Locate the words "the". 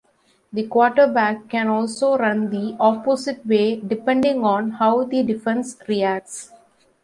0.51-0.65, 2.49-2.75, 5.03-5.21